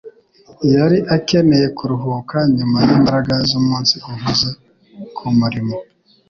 Yari 0.73 0.97
akeneye 1.15 1.67
kuruhuka 1.77 2.37
nyuma 2.57 2.77
yimbaraga 2.87 3.33
zumunsi 3.49 3.95
uhuze 4.09 4.49
kumurimo 5.15 5.75